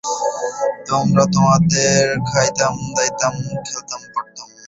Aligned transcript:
আমরা 0.95 1.23
একসাথে 1.25 1.83
খাইতাম-দাইতাম, 2.29 3.33
খেলতাম, 3.65 4.01
পড়তাম। 4.13 4.47